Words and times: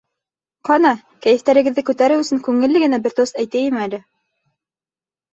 Ҡана, 0.67 0.93
кәйефтәрегеҙҙе 1.25 1.83
күтәреү 1.89 2.23
өсөн 2.23 2.41
күңелле 2.47 2.81
генә 2.85 2.99
бер 3.03 3.15
тост 3.19 3.37
әйтәйем 3.43 3.77
әле. 3.83 4.01